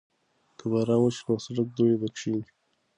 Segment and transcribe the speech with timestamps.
[0.57, 2.43] که باران وشي نو د سړک دوړې به کښېني.